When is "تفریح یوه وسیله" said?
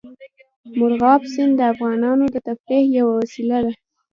2.47-3.57